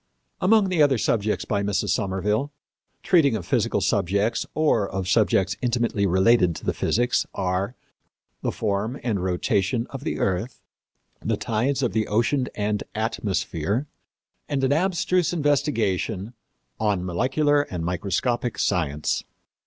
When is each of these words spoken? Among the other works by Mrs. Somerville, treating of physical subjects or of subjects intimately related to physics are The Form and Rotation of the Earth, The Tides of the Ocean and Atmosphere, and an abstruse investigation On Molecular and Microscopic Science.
Among 0.39 0.69
the 0.69 0.81
other 0.81 0.95
works 0.95 1.45
by 1.45 1.61
Mrs. 1.61 1.89
Somerville, 1.89 2.51
treating 3.03 3.35
of 3.35 3.45
physical 3.45 3.81
subjects 3.81 4.47
or 4.55 4.89
of 4.89 5.07
subjects 5.07 5.55
intimately 5.61 6.07
related 6.07 6.55
to 6.55 6.73
physics 6.73 7.27
are 7.35 7.75
The 8.41 8.51
Form 8.51 8.99
and 9.03 9.23
Rotation 9.23 9.85
of 9.91 10.03
the 10.03 10.17
Earth, 10.17 10.59
The 11.23 11.37
Tides 11.37 11.83
of 11.83 11.93
the 11.93 12.07
Ocean 12.07 12.47
and 12.55 12.81
Atmosphere, 12.95 13.85
and 14.49 14.63
an 14.63 14.73
abstruse 14.73 15.33
investigation 15.33 16.33
On 16.79 17.05
Molecular 17.05 17.61
and 17.61 17.85
Microscopic 17.85 18.57
Science. 18.57 19.23